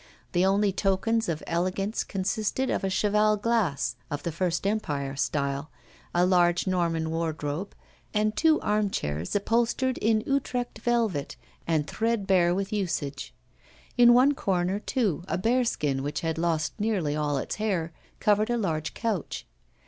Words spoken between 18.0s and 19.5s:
covered a large couch.